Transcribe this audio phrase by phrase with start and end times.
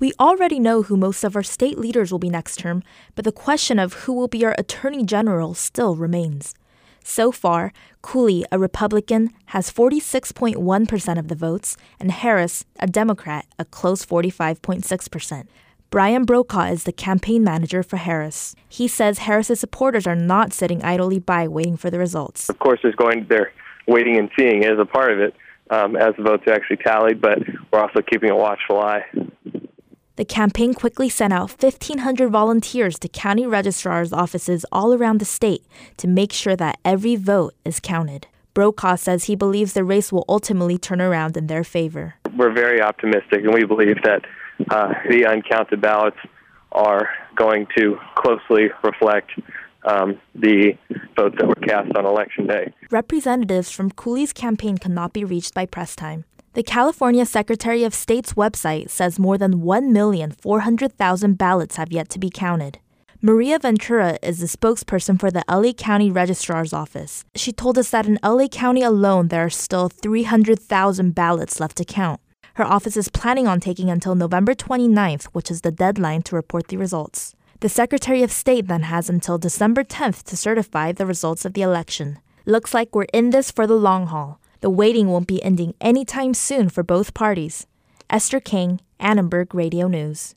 [0.00, 2.84] We already know who most of our state leaders will be next term,
[3.16, 6.54] but the question of who will be our attorney general still remains.
[7.02, 13.64] So far, Cooley, a Republican, has 46.1% of the votes, and Harris, a Democrat, a
[13.64, 15.46] close 45.6%.
[15.90, 18.54] Brian Brokaw is the campaign manager for Harris.
[18.68, 22.48] He says Harris's supporters are not sitting idly by waiting for the results.
[22.48, 23.52] Of course, there's going they're
[23.88, 25.34] waiting and seeing as a part of it
[25.70, 27.38] um, as the votes are actually tallied, but
[27.72, 29.02] we're also keeping a watchful eye.
[30.18, 35.62] The campaign quickly sent out 1,500 volunteers to county registrars' offices all around the state
[35.96, 38.26] to make sure that every vote is counted.
[38.52, 42.16] Brokaw says he believes the race will ultimately turn around in their favor.
[42.36, 44.24] We're very optimistic, and we believe that
[44.68, 46.18] uh, the uncounted ballots
[46.72, 49.30] are going to closely reflect
[49.84, 50.76] um, the
[51.14, 52.72] votes that were cast on election day.
[52.90, 56.24] Representatives from Cooley's campaign cannot be reached by press time.
[56.58, 62.30] The California Secretary of State's website says more than 1,400,000 ballots have yet to be
[62.30, 62.80] counted.
[63.22, 67.24] Maria Ventura is the spokesperson for the LA County Registrar's Office.
[67.36, 71.84] She told us that in LA County alone, there are still 300,000 ballots left to
[71.84, 72.20] count.
[72.54, 76.66] Her office is planning on taking until November 29th, which is the deadline to report
[76.66, 77.36] the results.
[77.60, 81.62] The Secretary of State then has until December 10th to certify the results of the
[81.62, 82.18] election.
[82.46, 84.40] Looks like we're in this for the long haul.
[84.60, 87.66] The waiting won't be ending anytime soon for both parties.
[88.10, 90.34] Esther King, Annenberg Radio News.